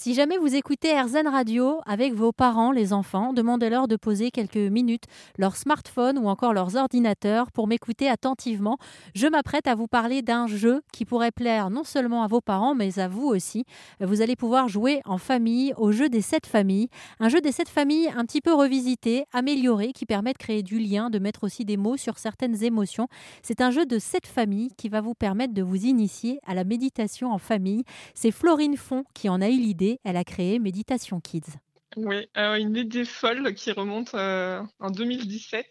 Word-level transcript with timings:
Si 0.00 0.14
jamais 0.14 0.38
vous 0.38 0.54
écoutez 0.54 0.92
RZN 0.92 1.26
Radio 1.26 1.80
avec 1.84 2.14
vos 2.14 2.30
parents, 2.30 2.70
les 2.70 2.92
enfants, 2.92 3.32
demandez-leur 3.32 3.88
de 3.88 3.96
poser 3.96 4.30
quelques 4.30 4.54
minutes 4.54 5.06
leur 5.36 5.56
smartphone 5.56 6.18
ou 6.18 6.28
encore 6.28 6.54
leurs 6.54 6.76
ordinateurs 6.76 7.50
pour 7.50 7.66
m'écouter 7.66 8.08
attentivement. 8.08 8.78
Je 9.16 9.26
m'apprête 9.26 9.66
à 9.66 9.74
vous 9.74 9.88
parler 9.88 10.22
d'un 10.22 10.46
jeu 10.46 10.82
qui 10.92 11.04
pourrait 11.04 11.32
plaire 11.32 11.68
non 11.68 11.82
seulement 11.82 12.22
à 12.22 12.28
vos 12.28 12.40
parents, 12.40 12.76
mais 12.76 13.00
à 13.00 13.08
vous 13.08 13.26
aussi. 13.26 13.64
Vous 13.98 14.22
allez 14.22 14.36
pouvoir 14.36 14.68
jouer 14.68 15.00
en 15.04 15.18
famille 15.18 15.74
au 15.76 15.90
jeu 15.90 16.08
des 16.08 16.22
sept 16.22 16.46
familles. 16.46 16.90
Un 17.18 17.28
jeu 17.28 17.40
des 17.40 17.50
sept 17.50 17.68
familles 17.68 18.08
un 18.16 18.24
petit 18.24 18.40
peu 18.40 18.54
revisité, 18.54 19.24
amélioré, 19.32 19.92
qui 19.92 20.06
permet 20.06 20.32
de 20.32 20.38
créer 20.38 20.62
du 20.62 20.78
lien, 20.78 21.10
de 21.10 21.18
mettre 21.18 21.42
aussi 21.42 21.64
des 21.64 21.76
mots 21.76 21.96
sur 21.96 22.18
certaines 22.18 22.62
émotions. 22.62 23.08
C'est 23.42 23.60
un 23.60 23.72
jeu 23.72 23.84
de 23.84 23.98
sept 23.98 24.28
familles 24.28 24.70
qui 24.76 24.88
va 24.88 25.00
vous 25.00 25.14
permettre 25.14 25.54
de 25.54 25.62
vous 25.62 25.86
initier 25.86 26.38
à 26.46 26.54
la 26.54 26.62
méditation 26.62 27.32
en 27.32 27.38
famille. 27.38 27.82
C'est 28.14 28.30
Florine 28.30 28.76
Font 28.76 29.02
qui 29.12 29.28
en 29.28 29.40
a 29.40 29.48
eu 29.48 29.58
l'idée 29.58 29.87
elle 30.04 30.16
a 30.16 30.24
créé 30.24 30.58
Méditation 30.58 31.20
Kids. 31.20 31.58
Oui, 31.96 32.28
une 32.36 32.76
idée 32.76 33.04
folle 33.04 33.54
qui 33.54 33.72
remonte 33.72 34.14
euh, 34.14 34.62
en 34.78 34.90
2017. 34.90 35.66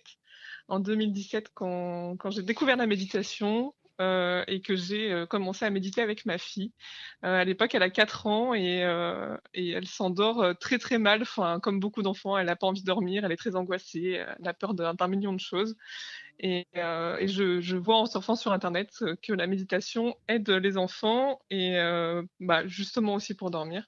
En 0.68 0.80
2017, 0.80 1.52
quand, 1.54 2.18
j'ai 2.30 2.42
découvert 2.42 2.76
la 2.76 2.88
méditation, 2.88 3.74
euh, 4.02 4.44
et 4.48 4.62
que 4.62 4.76
j'ai 4.76 5.12
euh, 5.12 5.26
commencé 5.26 5.66
à 5.66 5.72
méditer 5.72 6.02
avec 6.02 6.26
ma 6.26 6.38
fille. 6.38 6.72
à 7.24 7.44
l'époque, 7.46 7.74
elle 7.74 7.84
a 7.84 7.90
4 7.90 8.28
ans 8.28 8.54
et, 8.54 8.84
elle 9.56 9.88
s'endort 9.88 10.58
très 10.60 10.78
très 10.78 10.98
mal, 10.98 11.24
comme 11.62 11.80
beaucoup 11.80 12.02
d'enfants. 12.02 12.38
Elle 12.38 12.48
n'a 12.48 12.56
pas 12.56 12.68
envie 12.68 12.82
de 12.82 12.86
dormir, 12.86 13.24
elle 13.24 13.32
est 13.32 13.38
très 13.38 13.56
angoissée, 13.56 14.24
elle 14.40 14.48
a 14.48 14.54
peur 14.54 14.74
d'un 14.74 15.08
million 15.08 15.34
de 15.34 15.40
choses. 15.40 15.76
Et, 16.40 16.68
je, 16.74 17.60
je, 17.62 17.78
vois 17.78 17.98
en 17.98 18.06
surfant 18.06 18.36
sur 18.36 18.52
Internet 18.52 19.04
que 19.24 19.34
la 19.34 19.48
méditation 19.48 20.16
aide 20.28 20.50
les 20.50 20.78
enfants 20.78 21.40
et 21.50 21.78
bah, 22.40 22.68
justement 22.68 23.16
aussi 23.16 23.34
pour 23.34 23.52
dormir. 23.52 23.88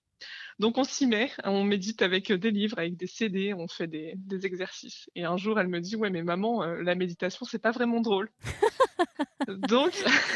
Donc 0.59 0.77
on 0.77 0.83
s'y 0.83 1.07
met, 1.07 1.31
on 1.45 1.63
médite 1.63 2.01
avec 2.01 2.31
des 2.33 2.51
livres, 2.51 2.79
avec 2.79 2.97
des 2.97 3.07
CD, 3.07 3.53
on 3.53 3.67
fait 3.69 3.87
des, 3.87 4.15
exercices. 4.43 5.09
Et 5.15 5.23
un 5.23 5.37
jour, 5.37 5.57
elle 5.59 5.69
me 5.69 5.79
dit 5.79 5.95
Ouais, 5.95 6.09
mais 6.09 6.21
maman, 6.21 6.63
euh, 6.63 6.81
la 6.81 6.95
méditation, 6.95 7.45
c'est 7.45 7.59
pas 7.59 7.71
vraiment 7.71 8.01
drôle. 8.01 8.29
Donc, 9.69 9.91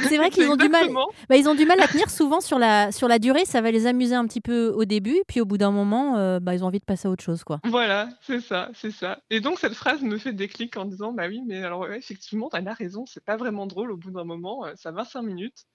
c'est 0.07 0.17
vrai 0.17 0.29
qu'ils 0.31 0.49
ont 0.49 0.55
du 0.55 0.69
mal. 0.69 0.89
Bah, 1.27 1.35
ils 1.35 1.49
ont 1.49 1.55
du 1.55 1.65
mal 1.65 1.79
à 1.81 1.87
tenir 1.87 2.09
souvent 2.09 2.39
sur 2.39 2.57
la 2.57 2.93
sur 2.93 3.09
la 3.09 3.19
durée. 3.19 3.43
Ça 3.43 3.59
va 3.59 3.69
les 3.71 3.85
amuser 3.85 4.15
un 4.15 4.25
petit 4.25 4.39
peu 4.39 4.69
au 4.69 4.85
début, 4.85 5.19
puis 5.27 5.41
au 5.41 5.45
bout 5.45 5.57
d'un 5.57 5.71
moment, 5.71 6.15
euh, 6.17 6.39
bah, 6.39 6.55
ils 6.55 6.63
ont 6.63 6.67
envie 6.67 6.79
de 6.79 6.85
passer 6.85 7.09
à 7.09 7.11
autre 7.11 7.23
chose, 7.23 7.43
quoi. 7.43 7.59
Voilà, 7.65 8.07
c'est 8.21 8.39
ça, 8.39 8.69
c'est 8.73 8.91
ça. 8.91 9.19
Et 9.29 9.41
donc 9.41 9.59
cette 9.59 9.73
phrase 9.73 10.01
me 10.01 10.17
fait 10.17 10.33
déclic 10.33 10.77
en 10.77 10.85
disant 10.85 11.11
bah 11.11 11.27
oui, 11.27 11.41
mais 11.45 11.61
alors 11.63 11.85
effectivement, 12.03 12.49
tu 12.49 12.57
as 12.57 12.73
raison, 12.73 13.05
c'est 13.05 13.23
pas 13.23 13.37
vraiment 13.37 13.67
drôle 13.67 13.91
au 13.91 13.97
bout 13.97 14.11
d'un 14.11 14.23
moment. 14.23 14.65
Euh, 14.65 14.73
ça 14.75 14.91
va 14.91 15.05
cinq 15.05 15.23
minutes. 15.23 15.65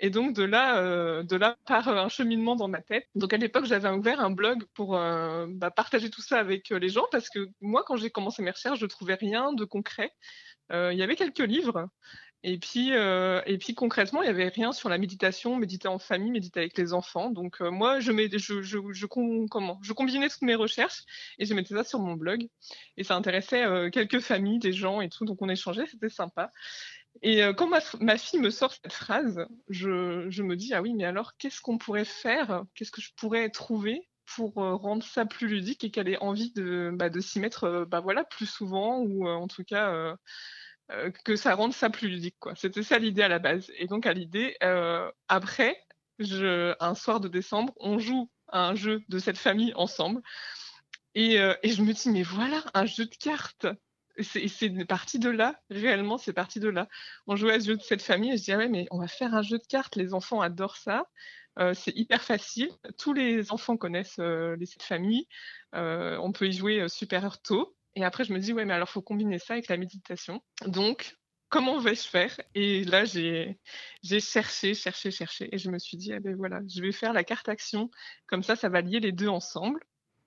Et 0.00 0.10
donc 0.10 0.34
de 0.34 0.44
là, 0.44 0.78
euh, 0.80 1.22
de 1.24 1.36
là 1.36 1.56
part 1.66 1.88
un 1.88 2.08
cheminement 2.08 2.54
dans 2.56 2.68
ma 2.68 2.80
tête. 2.80 3.08
Donc 3.14 3.32
à 3.32 3.36
l'époque, 3.36 3.64
j'avais 3.64 3.88
ouvert 3.90 4.20
un 4.20 4.30
blog 4.30 4.64
pour 4.74 4.96
euh, 4.96 5.46
bah, 5.48 5.70
partager 5.70 6.08
tout 6.10 6.22
ça 6.22 6.38
avec 6.38 6.70
euh, 6.70 6.78
les 6.78 6.88
gens 6.88 7.06
parce 7.10 7.28
que 7.28 7.48
moi, 7.60 7.82
quand 7.84 7.96
j'ai 7.96 8.10
commencé 8.10 8.42
mes 8.42 8.52
recherches, 8.52 8.78
je 8.78 8.86
trouvais 8.86 9.14
rien 9.14 9.52
de 9.52 9.64
concret. 9.64 10.12
Il 10.70 10.98
y 10.98 11.02
avait 11.02 11.16
quelques 11.16 11.38
livres. 11.38 11.88
Et 12.44 12.58
puis, 12.58 12.90
et 12.90 13.58
puis 13.58 13.74
concrètement, 13.74 14.22
il 14.22 14.26
n'y 14.26 14.30
avait 14.30 14.48
rien 14.48 14.72
sur 14.72 14.88
la 14.88 14.96
méditation, 14.96 15.56
méditer 15.56 15.88
en 15.88 15.98
famille, 15.98 16.30
méditer 16.30 16.60
avec 16.60 16.78
les 16.78 16.92
enfants. 16.92 17.30
Donc 17.30 17.60
moi, 17.60 17.98
je, 17.98 18.12
mets, 18.12 18.28
je, 18.30 18.62
je, 18.62 18.78
je, 18.92 19.06
comment, 19.06 19.80
je 19.82 19.92
combinais 19.92 20.28
toutes 20.28 20.42
mes 20.42 20.54
recherches 20.54 21.02
et 21.38 21.46
je 21.46 21.54
mettais 21.54 21.74
ça 21.74 21.82
sur 21.82 21.98
mon 21.98 22.14
blog. 22.14 22.46
Et 22.96 23.02
ça 23.02 23.16
intéressait 23.16 23.90
quelques 23.90 24.20
familles, 24.20 24.60
des 24.60 24.72
gens 24.72 25.00
et 25.00 25.08
tout. 25.08 25.24
Donc 25.24 25.42
on 25.42 25.48
échangeait, 25.48 25.86
c'était 25.86 26.08
sympa. 26.08 26.52
Et 27.22 27.42
euh, 27.42 27.52
quand 27.52 27.68
ma, 28.00 28.16
fille 28.18 28.40
me 28.40 28.50
sort 28.50 28.72
cette 28.72 28.92
phrase, 28.92 29.46
je, 29.68 30.42
me 30.42 30.56
dis, 30.56 30.72
ah 30.74 30.82
oui, 30.82 30.94
mais 30.94 31.04
alors 31.04 31.36
qu'est-ce 31.36 31.60
qu'on 31.60 31.78
pourrait 31.78 32.04
faire 32.04 32.64
Qu'est-ce 32.74 32.92
que 32.92 33.00
je 33.00 33.12
pourrais 33.16 33.50
trouver 33.50 34.08
pour 34.36 34.62
euh, 34.62 34.74
rendre 34.74 35.02
ça 35.02 35.24
plus 35.24 35.48
ludique 35.48 35.84
et 35.84 35.90
qu'elle 35.90 36.08
ait 36.08 36.22
envie 36.22 36.52
de, 36.52 36.90
bah, 36.92 37.08
de 37.08 37.20
s'y 37.20 37.40
mettre 37.40 37.64
euh, 37.64 37.84
bah, 37.86 38.00
voilà, 38.00 38.24
plus 38.24 38.46
souvent 38.46 38.98
ou 39.00 39.26
en 39.26 39.48
tout 39.48 39.64
cas 39.64 40.16
que 41.24 41.36
ça 41.36 41.54
rende 41.54 41.72
ça 41.72 41.90
plus 41.90 42.08
ludique. 42.08 42.36
Quoi. 42.38 42.54
C'était 42.56 42.82
ça 42.82 42.98
l'idée 42.98 43.22
à 43.22 43.28
la 43.28 43.38
base. 43.38 43.70
Et 43.76 43.86
donc 43.86 44.06
à 44.06 44.12
l'idée, 44.12 44.56
après, 45.28 45.76
je, 46.18 46.74
un 46.80 46.94
soir 46.94 47.20
de 47.20 47.28
décembre, 47.28 47.74
on 47.78 47.98
joue 47.98 48.30
à 48.48 48.66
un 48.68 48.74
jeu 48.74 49.02
de 49.08 49.18
cette 49.18 49.38
famille 49.38 49.72
ensemble. 49.74 50.22
Et, 51.14 51.34
et 51.34 51.70
je 51.70 51.82
me 51.82 51.92
dis, 51.92 52.10
mais 52.10 52.22
voilà, 52.22 52.64
un 52.74 52.86
jeu 52.86 53.04
de 53.04 53.14
cartes 53.14 53.66
c'est 54.22 54.84
parti 54.86 55.18
de 55.18 55.30
là, 55.30 55.60
réellement, 55.70 56.18
c'est 56.18 56.32
parti 56.32 56.60
de 56.60 56.68
là. 56.68 56.88
On 57.26 57.36
jouait 57.36 57.54
à 57.54 57.60
ce 57.60 57.66
jeu 57.66 57.76
de 57.76 57.82
cette 57.82 58.02
famille 58.02 58.30
et 58.30 58.36
je 58.36 58.42
disais, 58.42 58.56
ouais, 58.56 58.68
mais 58.68 58.86
on 58.90 58.98
va 58.98 59.08
faire 59.08 59.34
un 59.34 59.42
jeu 59.42 59.58
de 59.58 59.66
cartes, 59.66 59.96
les 59.96 60.14
enfants 60.14 60.40
adorent 60.40 60.76
ça. 60.76 61.06
Euh, 61.58 61.74
c'est 61.74 61.96
hyper 61.96 62.22
facile. 62.22 62.70
Tous 62.98 63.12
les 63.12 63.50
enfants 63.50 63.76
connaissent 63.76 64.20
euh, 64.20 64.56
les 64.56 64.66
familles. 64.80 65.26
Euh, 65.74 66.16
on 66.18 66.32
peut 66.32 66.46
y 66.46 66.52
jouer 66.52 66.88
super 66.88 67.40
tôt. 67.40 67.76
Et 67.94 68.04
après, 68.04 68.24
je 68.24 68.32
me 68.32 68.38
dis, 68.38 68.52
ouais, 68.52 68.64
mais 68.64 68.74
alors, 68.74 68.88
il 68.90 68.92
faut 68.92 69.02
combiner 69.02 69.38
ça 69.38 69.54
avec 69.54 69.68
la 69.68 69.76
méditation. 69.76 70.42
Donc, 70.66 71.16
comment 71.48 71.78
vais-je 71.78 72.08
faire? 72.08 72.38
Et 72.54 72.84
là, 72.84 73.04
j'ai 73.04 73.58
cherché, 74.20 74.74
cherché, 74.74 75.10
cherché. 75.10 75.48
Et 75.52 75.58
je 75.58 75.70
me 75.70 75.78
suis 75.78 75.96
dit, 75.96 76.12
eh 76.12 76.20
ben 76.20 76.36
voilà, 76.36 76.60
je 76.68 76.80
vais 76.80 76.92
faire 76.92 77.12
la 77.12 77.24
carte 77.24 77.48
action. 77.48 77.90
Comme 78.26 78.42
ça, 78.42 78.56
ça 78.56 78.68
va 78.68 78.80
lier 78.80 79.00
les 79.00 79.12
deux 79.12 79.28
ensemble. 79.28 79.80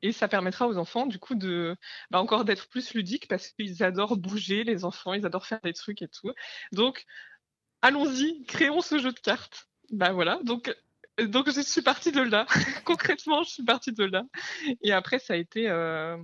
Et 0.04 0.12
ça 0.12 0.28
permettra 0.28 0.68
aux 0.68 0.78
enfants, 0.78 1.06
du 1.06 1.20
coup, 1.20 1.36
de 1.36 1.76
bah, 2.10 2.20
encore 2.20 2.44
d'être 2.44 2.68
plus 2.70 2.94
ludiques 2.96 3.28
parce 3.28 3.50
qu'ils 3.50 3.84
adorent 3.84 4.18
bouger, 4.18 4.64
les 4.64 4.84
enfants, 4.84 5.14
ils 5.14 5.26
adorent 5.26 5.46
faire 5.46 5.62
des 5.64 5.74
trucs 5.74 6.02
et 6.02 6.08
tout. 6.08 6.32
Donc, 6.72 7.06
allons-y, 7.82 8.44
créons 8.46 8.82
ce 8.82 8.98
jeu 8.98 9.12
de 9.12 9.20
cartes. 9.20 9.68
Bah 9.92 10.12
voilà, 10.14 10.40
donc, 10.44 10.76
donc 11.20 11.52
je 11.52 11.62
suis 11.62 11.82
partie 11.82 12.12
de 12.12 12.22
là. 12.22 12.48
Concrètement, 12.86 13.44
je 13.44 13.50
suis 13.52 13.64
partie 13.64 13.92
de 13.92 14.06
là. 14.06 14.24
Et 14.82 14.92
après, 14.92 15.20
ça 15.20 15.34
a 15.34 15.38
été. 15.38 15.70
Euh, 15.70 16.18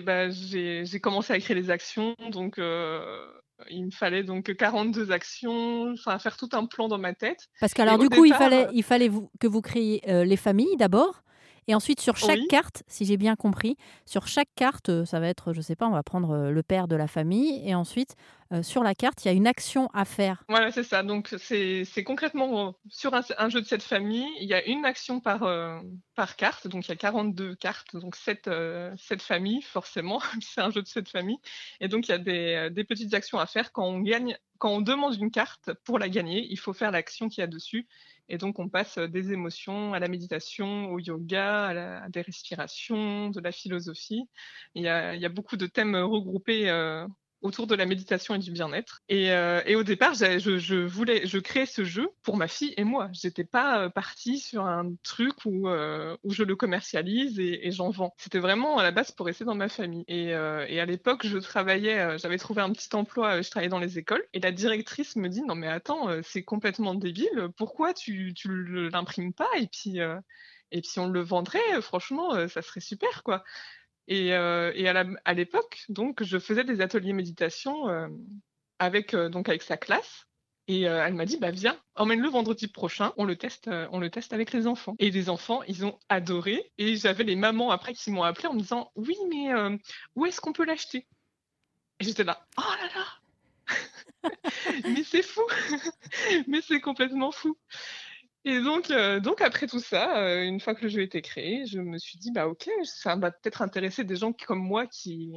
bah, 0.00 0.30
j'ai 0.30 1.00
commencé 1.00 1.32
à 1.32 1.36
écrire 1.36 1.56
les 1.56 1.70
actions, 1.70 2.14
donc. 2.30 2.58
Euh, 2.58 3.26
il 3.70 3.84
me 3.84 3.90
fallait 3.92 4.24
donc 4.24 4.56
42 4.56 5.12
actions, 5.12 5.92
enfin 5.92 6.18
faire 6.18 6.36
tout 6.36 6.48
un 6.52 6.66
plan 6.66 6.88
dans 6.88 6.98
ma 6.98 7.14
tête. 7.14 7.48
Parce 7.60 7.72
qu'alors 7.72 7.96
du 7.96 8.08
coup, 8.08 8.24
il 8.24 8.34
fallait, 8.34 8.66
il 8.72 8.82
fallait 8.82 9.06
vous, 9.06 9.30
que 9.38 9.46
vous 9.46 9.60
créiez 9.60 10.02
euh, 10.08 10.24
les 10.24 10.36
familles 10.36 10.76
d'abord, 10.78 11.22
et 11.68 11.74
ensuite, 11.74 12.00
sur 12.00 12.16
chaque 12.16 12.46
carte, 12.48 12.82
si 12.88 13.04
j'ai 13.04 13.16
bien 13.16 13.36
compris, 13.36 13.76
sur 14.04 14.26
chaque 14.26 14.48
carte, 14.56 14.88
euh, 14.88 15.04
ça 15.04 15.20
va 15.20 15.28
être, 15.28 15.52
je 15.52 15.60
sais 15.60 15.76
pas, 15.76 15.86
on 15.86 15.92
va 15.92 16.02
prendre 16.02 16.30
euh, 16.32 16.50
le 16.50 16.62
père 16.62 16.88
de 16.88 16.96
la 16.96 17.06
famille. 17.06 17.62
Et 17.64 17.74
ensuite, 17.74 18.16
euh, 18.52 18.62
sur 18.62 18.82
la 18.82 18.94
carte, 18.94 19.24
il 19.24 19.28
y 19.28 19.30
a 19.30 19.34
une 19.34 19.46
action 19.46 19.88
à 19.94 20.04
faire. 20.04 20.44
Voilà, 20.48 20.70
c'est 20.70 20.82
ça. 20.82 21.02
Donc, 21.02 21.34
c'est 21.38 22.04
concrètement 22.04 22.74
sur 22.88 23.14
un, 23.14 23.48
jeu 23.48 23.60
de 23.60 23.66
cette 23.66 23.82
famille, 23.82 24.28
il 24.40 24.48
y 24.48 24.54
a 24.54 24.64
une 24.66 24.84
action 24.84 25.20
par, 25.20 25.48
par 26.14 26.36
carte. 26.36 26.68
Donc, 26.68 26.86
il 26.86 26.90
y 26.90 26.92
a 26.92 26.96
42 26.96 27.54
cartes, 27.54 27.96
donc 27.96 28.16
7, 28.16 28.50
familles, 29.20 29.62
forcément, 29.62 30.20
c'est 30.40 30.60
un 30.60 30.70
jeu 30.70 30.82
de 30.82 30.88
cette 30.88 31.08
famille. 31.08 31.38
Et 31.80 31.88
donc, 31.88 32.08
il 32.08 32.10
y 32.10 32.14
a 32.14 32.70
des, 32.70 32.84
petites 32.84 33.14
actions 33.14 33.38
à 33.38 33.46
faire 33.46 33.72
quand 33.72 33.86
on 33.86 34.00
gagne, 34.00 34.36
quand 34.58 34.70
on 34.70 34.80
demande 34.80 35.14
une 35.14 35.30
carte 35.30 35.72
pour 35.84 35.98
la 35.98 36.08
gagner, 36.08 36.46
il 36.50 36.58
faut 36.58 36.72
faire 36.72 36.90
l'action 36.90 37.28
qu'il 37.28 37.40
y 37.40 37.44
a 37.44 37.48
dessus. 37.48 37.86
Et 38.28 38.38
donc, 38.38 38.58
on 38.58 38.68
passe 38.68 38.98
des 38.98 39.32
émotions 39.32 39.94
à 39.94 39.98
la 39.98 40.08
méditation, 40.08 40.90
au 40.90 40.98
yoga, 40.98 42.02
à, 42.02 42.08
des 42.08 42.22
respirations, 42.22 43.30
de 43.30 43.40
la 43.40 43.52
philosophie. 43.52 44.22
Il 44.74 44.82
y 44.82 44.88
a 44.88 45.28
beaucoup 45.28 45.56
de 45.56 45.66
thèmes 45.66 45.96
regroupés 45.96 46.70
autour 47.42 47.66
de 47.66 47.74
la 47.74 47.86
méditation 47.86 48.34
et 48.34 48.38
du 48.38 48.52
bien-être. 48.52 49.02
Et, 49.08 49.32
euh, 49.32 49.60
et, 49.66 49.76
au 49.76 49.82
départ, 49.82 50.14
je, 50.14 50.58
je, 50.58 50.74
voulais, 50.76 51.26
je 51.26 51.38
créais 51.38 51.66
ce 51.66 51.84
jeu 51.84 52.08
pour 52.22 52.36
ma 52.36 52.48
fille 52.48 52.72
et 52.76 52.84
moi. 52.84 53.08
J'étais 53.12 53.44
pas 53.44 53.82
euh, 53.82 53.88
partie 53.88 54.38
sur 54.38 54.64
un 54.64 54.94
truc 55.02 55.44
où, 55.44 55.68
euh, 55.68 56.16
où 56.22 56.32
je 56.32 56.44
le 56.44 56.56
commercialise 56.56 57.38
et, 57.38 57.70
j'en 57.72 57.90
vends. 57.90 58.14
C'était 58.16 58.38
vraiment 58.38 58.78
à 58.78 58.82
la 58.82 58.92
base 58.92 59.10
pour 59.10 59.26
rester 59.26 59.44
dans 59.44 59.54
ma 59.54 59.68
famille. 59.68 60.04
Et, 60.08 60.28
et 60.28 60.80
à 60.80 60.86
l'époque, 60.86 61.26
je 61.26 61.38
travaillais, 61.38 62.18
j'avais 62.18 62.38
trouvé 62.38 62.62
un 62.62 62.70
petit 62.70 62.94
emploi, 62.94 63.40
je 63.40 63.50
travaillais 63.50 63.70
dans 63.70 63.78
les 63.78 63.98
écoles. 63.98 64.24
Et 64.32 64.40
la 64.40 64.52
directrice 64.52 65.16
me 65.16 65.28
dit 65.28 65.42
non 65.42 65.54
mais 65.54 65.68
attends, 65.68 66.08
c'est 66.22 66.42
complètement 66.42 66.94
débile. 66.94 67.48
Pourquoi 67.56 67.94
tu, 67.94 68.34
tu 68.34 68.90
l'imprimes 68.90 69.32
pas? 69.32 69.48
Et 69.58 69.66
puis 69.66 69.98
et 70.70 70.80
puis 70.80 70.98
on 70.98 71.08
le 71.08 71.20
vendrait. 71.20 71.80
Franchement, 71.80 72.46
ça 72.48 72.62
serait 72.62 72.80
super 72.80 73.22
quoi. 73.22 73.42
Et, 74.12 74.34
euh, 74.34 75.14
à 75.24 75.32
l'époque, 75.32 75.86
donc, 75.88 76.22
je 76.22 76.38
faisais 76.38 76.64
des 76.64 76.82
ateliers 76.82 77.14
méditation 77.14 77.88
euh, 77.88 78.08
avec, 78.78 79.14
euh, 79.14 79.30
donc, 79.30 79.48
avec 79.48 79.62
sa 79.62 79.78
classe. 79.78 80.26
Et 80.68 80.82
elle 80.82 81.14
m'a 81.14 81.24
dit, 81.24 81.38
bah 81.38 81.50
viens, 81.50 81.76
emmène-le 81.96 82.28
vendredi 82.28 82.68
prochain, 82.68 83.12
on 83.16 83.24
le 83.24 83.36
teste, 83.36 83.68
on 83.90 83.98
le 83.98 84.10
teste 84.10 84.32
avec 84.32 84.52
les 84.52 84.68
enfants. 84.68 84.94
Et 85.00 85.10
les 85.10 85.28
enfants, 85.28 85.60
ils 85.64 85.84
ont 85.84 85.98
adoré. 86.08 86.72
Et 86.78 86.94
j'avais 86.94 87.24
les 87.24 87.34
mamans 87.34 87.72
après 87.72 87.94
qui 87.94 88.12
m'ont 88.12 88.22
appelé 88.22 88.46
en 88.46 88.54
me 88.54 88.60
disant, 88.60 88.92
oui, 88.94 89.16
mais 89.28 89.50
où 90.14 90.24
est-ce 90.24 90.40
qu'on 90.40 90.52
peut 90.52 90.64
l'acheter? 90.64 91.08
Et 91.98 92.04
j'étais 92.04 92.22
là, 92.22 92.46
oh 92.58 92.74
là 92.80 92.88
là, 92.94 94.30
mais 94.84 95.02
c'est 95.02 95.22
fou, 95.22 95.42
mais 96.46 96.60
c'est 96.60 96.80
complètement 96.80 97.32
fou. 97.32 97.58
Et 98.44 98.60
donc, 98.60 98.90
euh, 98.90 99.20
donc 99.20 99.40
après 99.40 99.66
tout 99.68 99.78
ça, 99.78 100.18
euh, 100.18 100.42
une 100.42 100.60
fois 100.60 100.74
que 100.74 100.82
le 100.82 100.88
jeu 100.88 101.02
était 101.02 101.22
créé, 101.22 101.64
je 101.66 101.78
me 101.80 101.98
suis 101.98 102.18
dit, 102.18 102.32
bah 102.32 102.48
ok, 102.48 102.68
ça 102.84 103.14
va 103.16 103.30
peut-être 103.30 103.62
intéresser 103.62 104.04
des 104.04 104.16
gens 104.16 104.32
comme 104.32 104.58
moi 104.58 104.86
qui, 104.88 105.30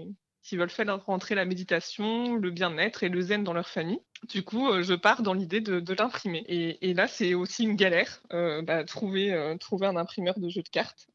qui 0.45 0.57
veulent 0.57 0.69
faire 0.69 1.03
rentrer 1.05 1.33
la 1.33 1.43
méditation, 1.43 2.35
le 2.35 2.51
bien-être 2.51 3.03
et 3.03 3.09
le 3.09 3.19
zen 3.19 3.43
dans 3.43 3.53
leur 3.53 3.67
famille. 3.67 3.99
Du 4.29 4.43
coup, 4.43 4.69
euh, 4.69 4.83
je 4.83 4.93
pars 4.93 5.23
dans 5.23 5.33
l'idée 5.33 5.59
de, 5.59 5.93
l'imprimer. 5.93 6.43
Et, 6.47 6.93
là, 6.93 7.07
c'est 7.07 7.33
aussi 7.33 7.63
une 7.63 7.75
galère, 7.75 8.21
euh, 8.31 8.61
bah, 8.61 8.83
trouver, 8.83 9.33
euh, 9.33 9.57
trouver 9.57 9.87
un 9.87 9.95
imprimeur 9.95 10.39
de 10.39 10.47
jeux 10.47 10.61
de 10.61 10.69
cartes, 10.69 11.07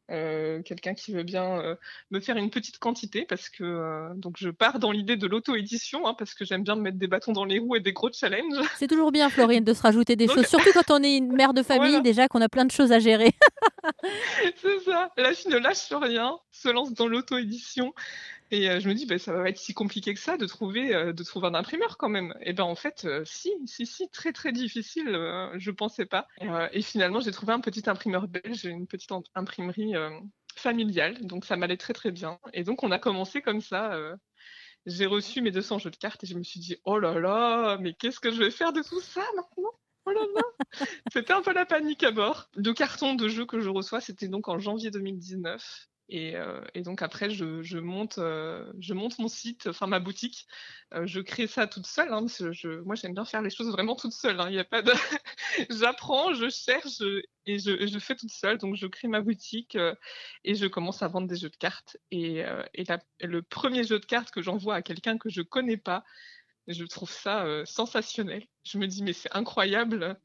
quelqu'un 0.65 0.93
qui 0.93 1.13
veut 1.13 1.23
bien 1.23 1.77
me 2.11 2.19
faire 2.19 2.35
une 2.35 2.49
petite 2.49 2.79
quantité, 2.79 3.25
parce 3.25 3.47
que 3.47 4.13
donc 4.15 4.35
je 4.37 4.49
pars 4.49 4.77
dans 4.77 4.91
l'idée 4.91 5.15
de 5.15 5.25
l'auto-édition, 5.25 6.05
hein, 6.05 6.13
parce 6.13 6.33
que 6.33 6.43
j'aime 6.43 6.63
bien 6.63 6.75
me 6.75 6.81
mettre 6.81 6.97
des 6.97 7.07
bâtons 7.07 7.31
dans 7.31 7.45
les 7.45 7.59
roues 7.59 7.77
et 7.77 7.79
des 7.79 7.93
gros 7.93 8.11
challenges. 8.11 8.59
C'est 8.77 8.87
toujours 8.87 9.13
bien, 9.13 9.29
Florine, 9.29 9.63
de 9.63 9.73
se 9.73 9.81
rajouter 9.81 10.17
des 10.17 10.27
choses, 10.27 10.47
surtout 10.47 10.71
quand 10.73 10.91
on 10.91 11.01
est 11.01 11.15
une 11.15 11.31
mère 11.31 11.53
de 11.53 11.63
famille, 11.63 12.01
déjà 12.01 12.27
qu'on 12.27 12.41
a 12.41 12.49
plein 12.49 12.65
de 12.65 12.71
choses 12.71 12.91
à 12.91 12.99
gérer. 12.99 13.31
c'est 14.57 14.79
ça. 14.81 15.11
La 15.15 15.33
fille 15.33 15.49
ne 15.49 15.57
lâche 15.57 15.93
rien, 15.93 16.37
se 16.51 16.67
lance 16.67 16.93
dans 16.93 17.07
l'auto-édition. 17.07 17.93
Et 18.51 18.69
euh, 18.69 18.79
je 18.81 18.89
me 18.89 18.93
dis, 18.93 19.05
bah, 19.05 19.17
ça 19.17 19.31
va 19.33 19.49
être 19.49 19.57
si 19.57 19.73
compliqué 19.73 20.13
que 20.13 20.19
ça 20.19 20.37
de 20.37 20.45
trouver, 20.45 20.93
euh, 20.93 21.13
de 21.13 21.23
trouver 21.23 21.47
un 21.47 21.53
imprimeur 21.53 21.97
quand 21.97 22.09
même. 22.09 22.33
Et 22.41 22.51
ben 22.51 22.65
en 22.65 22.75
fait, 22.75 23.05
euh, 23.05 23.23
si, 23.25 23.51
si, 23.65 23.85
si, 23.85 24.09
très 24.09 24.33
très 24.33 24.51
difficile, 24.51 25.07
je 25.55 25.71
pensais 25.71 26.05
pas. 26.05 26.27
et 26.73 26.81
finalement, 26.81 27.21
j'ai 27.21 27.31
trouvé 27.31 27.53
un 27.53 27.61
petit 27.61 27.89
imprimeur 27.89 28.27
belge, 28.27 28.65
une 28.65 28.87
petite 28.87 29.11
imprimerie 29.35 29.93
familiale, 30.55 31.25
donc 31.25 31.45
ça 31.45 31.55
m'allait 31.55 31.77
très 31.77 31.93
très 31.93 32.11
bien. 32.11 32.39
Et 32.53 32.63
donc 32.63 32.83
on 32.83 32.91
a 32.91 32.99
commencé 32.99 33.41
comme 33.41 33.61
ça. 33.61 33.97
j'ai 34.85 35.05
reçu 35.05 35.41
mes 35.41 35.51
200 35.51 35.79
jeux 35.79 35.91
de 35.91 35.95
cartes 35.95 36.23
et 36.23 36.27
je 36.27 36.37
me 36.37 36.43
suis 36.43 36.59
dit, 36.59 36.77
oh 36.83 36.99
là 36.99 37.19
là, 37.19 37.77
mais 37.79 37.93
qu'est-ce 37.93 38.19
que 38.19 38.31
je 38.31 38.39
vais 38.39 38.51
faire 38.51 38.73
de 38.73 38.81
tout 38.81 39.01
ça 39.01 39.23
maintenant? 39.35 39.71
Oh 40.05 40.11
là 40.11 40.21
là 40.35 40.85
C'était 41.13 41.33
un 41.33 41.41
peu 41.41 41.53
la 41.53 41.65
panique 41.65 42.03
à 42.03 42.11
bord. 42.11 42.49
Le 42.55 42.73
carton 42.73 43.15
de 43.15 43.27
jeu 43.27 43.45
que 43.45 43.59
je 43.59 43.69
reçois, 43.69 44.01
c'était 44.01 44.27
donc 44.27 44.47
en 44.47 44.59
janvier 44.59 44.91
2019. 44.91 45.90
Euh, 46.13 46.61
et, 46.73 46.81
donc 46.81 47.01
après, 47.01 47.29
je, 47.29 47.77
monte, 47.77 48.17
euh, 48.17 48.71
je 48.79 48.93
monte 48.93 49.17
mon 49.19 49.27
site, 49.27 49.67
enfin 49.67 49.87
ma 49.87 49.99
boutique. 49.99 50.47
Euh, 50.93 51.05
je 51.07 51.21
crée 51.21 51.47
ça 51.47 51.67
toute 51.67 51.87
seule. 51.87 52.11
Hein, 52.11 52.25
moi, 52.85 52.95
j'aime 52.95 53.13
bien 53.13 53.25
faire 53.25 53.41
les 53.41 53.49
choses 53.49 53.71
vraiment 53.71 53.95
toute 53.95 54.11
seule. 54.11 54.39
Hein, 54.39 54.55
a 54.57 54.63
pas. 54.63 54.83
J'apprends, 55.69 56.33
je 56.33 56.49
cherche 56.49 57.01
et 57.45 57.59
je, 57.59 57.99
fais 57.99 58.15
toute 58.15 58.31
seule. 58.31 58.57
Donc, 58.57 58.75
je 58.75 58.87
crée 58.87 59.07
ma 59.07 59.21
boutique 59.21 59.77
et 60.43 60.55
je 60.55 60.67
commence 60.67 61.01
à 61.01 61.07
vendre 61.07 61.27
des 61.27 61.37
jeux 61.37 61.49
de 61.49 61.55
cartes. 61.55 61.97
Et, 62.11 62.43
le 63.21 63.41
premier 63.41 63.83
jeu 63.83 63.99
de 63.99 64.05
cartes 64.05 64.31
que 64.31 64.41
j'envoie 64.41 64.75
à 64.75 64.81
quelqu'un 64.81 65.17
que 65.17 65.29
je 65.29 65.41
connais 65.41 65.77
pas, 65.77 66.03
je 66.67 66.85
trouve 66.85 67.11
ça 67.11 67.45
sensationnel. 67.65 68.45
Je 68.63 68.77
me 68.77 68.87
dis, 68.87 69.03
mais 69.03 69.13
c'est 69.13 69.33
incroyable. 69.35 70.19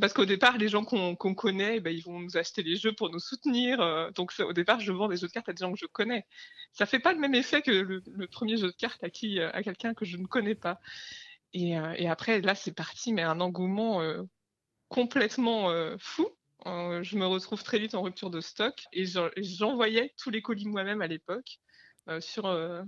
Parce 0.00 0.12
qu'au 0.12 0.24
départ, 0.24 0.56
les 0.56 0.68
gens 0.68 0.84
qu'on 0.84 1.34
connaît, 1.34 1.80
ben, 1.80 1.94
ils 1.94 2.02
vont 2.02 2.18
nous 2.18 2.36
acheter 2.36 2.62
les 2.62 2.76
jeux 2.76 2.92
pour 2.92 3.10
nous 3.10 3.18
soutenir. 3.18 4.10
donc, 4.14 4.32
au 4.40 4.52
départ, 4.52 4.80
je 4.80 4.92
vends 4.92 5.08
des 5.08 5.16
jeux 5.16 5.28
de 5.28 5.32
cartes 5.32 5.48
à 5.48 5.52
des 5.52 5.60
gens 5.60 5.72
que 5.72 5.78
je 5.78 5.86
connais. 5.86 6.26
Ça 6.72 6.86
fait 6.86 6.98
pas 6.98 7.12
le 7.12 7.18
même 7.18 7.34
effet 7.34 7.62
que 7.62 7.70
le, 7.70 8.26
premier 8.28 8.56
jeu 8.56 8.68
de 8.68 8.76
cartes 8.76 9.04
à, 9.04 9.10
qui, 9.10 9.40
à 9.40 9.62
quelqu'un 9.62 9.94
que 9.94 10.04
je 10.04 10.16
ne 10.16 10.26
connais 10.26 10.54
pas. 10.54 10.80
Et, 11.52 11.72
et 11.96 12.08
après, 12.08 12.40
là, 12.40 12.54
c'est 12.54 12.72
parti, 12.72 13.12
mais 13.12 13.22
un 13.22 13.40
engouement 13.40 14.00
complètement 14.88 15.68
fou. 15.98 16.28
je 16.64 17.16
me 17.16 17.26
retrouve 17.26 17.62
très 17.62 17.78
vite 17.78 17.94
en 17.94 18.02
rupture 18.02 18.30
de 18.30 18.40
stock 18.40 18.74
et 18.92 19.04
j'envoyais 19.36 20.14
tous 20.16 20.30
les 20.30 20.40
colis 20.40 20.66
moi-même 20.66 21.02
à 21.02 21.06
l'époque. 21.06 21.60
sur, 22.20 22.44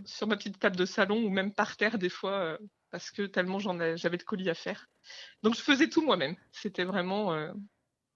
sur 0.07 0.27
ma 0.27 0.37
petite 0.37 0.59
table 0.59 0.77
de 0.77 0.87
salon 0.87 1.23
ou 1.23 1.29
même 1.29 1.53
par 1.53 1.77
terre 1.77 1.99
des 1.99 2.09
fois 2.09 2.59
parce 2.94 3.11
que 3.11 3.23
tellement 3.23 3.58
j'avais 3.58 4.19
de 4.19 4.23
colis 4.23 4.49
à 4.49 4.55
faire. 4.55 4.88
Donc 5.43 5.56
je 5.56 5.61
faisais 5.61 5.88
tout 5.88 6.00
moi-même. 6.00 6.37
C'était 6.52 6.85
vraiment 6.85 7.32
euh, 7.32 7.50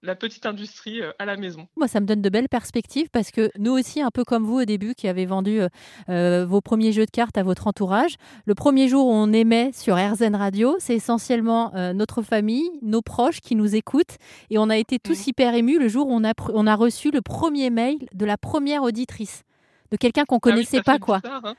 la 0.03 0.15
petite 0.15 0.45
industrie 0.45 1.01
euh, 1.01 1.11
à 1.19 1.25
la 1.25 1.35
maison. 1.35 1.67
Moi, 1.75 1.89
ça 1.89 1.99
me 1.99 2.05
donne 2.05 2.21
de 2.21 2.29
belles 2.29 2.47
perspectives 2.47 3.09
parce 3.11 3.29
que 3.31 3.51
nous 3.57 3.73
aussi, 3.73 4.01
un 4.01 4.09
peu 4.09 4.23
comme 4.23 4.45
vous 4.45 4.61
au 4.61 4.63
début, 4.63 4.95
qui 4.95 5.09
avez 5.09 5.25
vendu 5.25 5.59
euh, 6.07 6.45
vos 6.45 6.61
premiers 6.61 6.93
jeux 6.93 7.05
de 7.05 7.11
cartes 7.11 7.37
à 7.37 7.43
votre 7.43 7.67
entourage, 7.67 8.15
le 8.45 8.55
premier 8.55 8.87
jour 8.87 9.05
où 9.05 9.11
on 9.11 9.33
émet 9.33 9.73
sur 9.73 9.97
RZN 9.97 10.37
Radio, 10.37 10.77
c'est 10.79 10.95
essentiellement 10.95 11.73
notre 11.93 12.21
famille, 12.21 12.71
nos 12.81 13.01
proches 13.01 13.41
qui 13.41 13.57
nous 13.57 13.75
écoutent. 13.75 14.15
Et 14.49 14.57
on 14.59 14.69
a 14.69 14.77
été 14.77 14.97
tous 14.97 15.25
mmh. 15.25 15.29
hyper 15.29 15.55
émus 15.55 15.77
le 15.77 15.89
jour 15.89 16.07
où 16.07 16.13
on 16.13 16.23
a, 16.23 16.31
on 16.53 16.67
a 16.67 16.75
reçu 16.75 17.11
le 17.11 17.21
premier 17.21 17.69
mail 17.69 17.97
de 18.13 18.25
la 18.25 18.37
première 18.37 18.83
auditrice, 18.83 19.43
de 19.91 19.97
quelqu'un 19.97 20.23
qu'on 20.23 20.37
ah 20.37 20.51
connaissait 20.51 20.83
pas. 20.83 20.99
quoi. 20.99 21.19
Hein. 21.25 21.55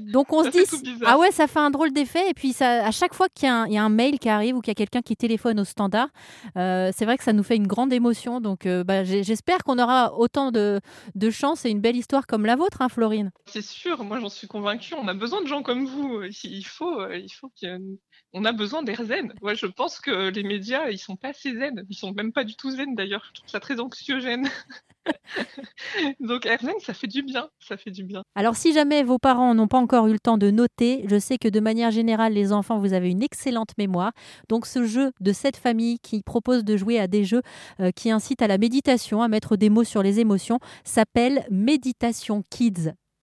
Donc 0.00 0.32
on 0.32 0.44
se 0.50 0.50
dit, 0.50 0.98
ah 1.04 1.18
ouais, 1.18 1.30
ça 1.30 1.46
fait 1.46 1.58
un 1.58 1.70
drôle 1.70 1.92
d'effet. 1.92 2.30
Et 2.30 2.34
puis 2.34 2.52
ça, 2.52 2.86
à 2.86 2.90
chaque 2.90 3.14
fois 3.14 3.28
qu'il 3.28 3.48
y, 3.48 3.76
a 3.76 3.84
un 3.84 3.88
mail 3.88 4.18
qui 4.18 4.28
arrive 4.28 4.56
ou 4.56 4.60
qu'il 4.60 4.70
y 4.70 4.72
a 4.72 4.74
quelqu'un 4.74 5.02
qui 5.02 5.16
téléphone 5.16 5.60
au 5.60 5.64
standard, 5.64 6.08
euh, 6.56 6.90
c'est 6.94 7.04
vrai 7.04 7.18
que 7.18 7.24
ça 7.24 7.32
nous 7.32 7.42
fait 7.42 7.56
une 7.56 7.66
grande 7.66 7.92
émotion. 7.92 8.40
Donc 8.40 8.66
euh, 8.66 8.84
bah, 8.84 9.04
j'espère 9.04 9.58
qu'on 9.58 9.78
aura 9.78 10.14
autant 10.14 10.50
de, 10.50 10.80
de, 11.14 11.30
chance 11.30 11.64
et 11.64 11.70
une 11.70 11.80
belle 11.80 11.96
histoire 11.96 12.26
comme 12.26 12.46
la 12.46 12.56
vôtre, 12.56 12.82
hein, 12.82 12.88
Florine. 12.88 13.30
C'est 13.46 13.62
sûr, 13.62 14.04
moi 14.04 14.20
j'en 14.20 14.28
suis 14.28 14.46
convaincue. 14.46 14.94
On 14.94 15.08
a 15.08 15.14
besoin 15.14 15.42
de 15.42 15.46
gens 15.46 15.62
comme 15.62 15.86
vous. 15.86 16.22
Il 16.44 16.66
faut, 16.66 17.10
il 17.10 17.32
faut 17.32 17.50
qu'on 17.60 18.44
a 18.44 18.52
besoin 18.52 18.82
d'air 18.82 19.02
zen. 19.04 19.32
Ouais, 19.42 19.54
je 19.54 19.66
pense 19.66 20.00
que 20.00 20.28
les 20.28 20.42
médias, 20.42 20.90
ils 20.90 20.98
sont 20.98 21.16
pas 21.16 21.28
assez 21.28 21.54
zen. 21.54 21.84
Ils 21.88 21.96
sont 21.96 22.12
même 22.12 22.32
pas 22.32 22.44
du 22.44 22.56
tout 22.56 22.70
zen 22.70 22.94
d'ailleurs. 22.94 23.24
Je 23.28 23.40
trouve 23.40 23.50
ça 23.50 23.60
très 23.60 23.80
anxiogène. 23.80 24.48
Donc 26.20 26.48
ça 26.80 26.94
fait 26.94 27.08
du 27.08 27.22
bien. 27.22 27.48
Ça 27.58 27.76
fait 27.76 27.90
du 27.90 28.04
bien. 28.04 28.22
Alors 28.34 28.54
si 28.56 28.72
jamais 28.72 29.02
vos 29.02 29.18
parents 29.18 29.32
parents 29.32 29.54
n'ont 29.54 29.66
pas 29.66 29.78
encore 29.78 30.08
eu 30.08 30.12
le 30.12 30.18
temps 30.18 30.36
de 30.36 30.50
noter, 30.50 31.06
je 31.08 31.18
sais 31.18 31.38
que 31.38 31.48
de 31.48 31.58
manière 31.58 31.90
générale, 31.90 32.34
les 32.34 32.52
enfants, 32.52 32.78
vous 32.78 32.92
avez 32.92 33.10
une 33.10 33.22
excellente 33.22 33.70
mémoire. 33.78 34.12
Donc 34.50 34.66
ce 34.66 34.84
jeu 34.84 35.12
de 35.20 35.32
cette 35.32 35.56
famille 35.56 35.98
qui 36.00 36.22
propose 36.22 36.64
de 36.64 36.76
jouer 36.76 36.98
à 36.98 37.06
des 37.06 37.24
jeux 37.24 37.40
euh, 37.80 37.92
qui 37.92 38.10
incitent 38.10 38.42
à 38.42 38.46
la 38.46 38.58
méditation, 38.58 39.22
à 39.22 39.28
mettre 39.28 39.56
des 39.56 39.70
mots 39.70 39.84
sur 39.84 40.02
les 40.02 40.20
émotions, 40.20 40.58
s'appelle 40.84 41.46
Méditation 41.50 42.42
Kids 42.50 42.92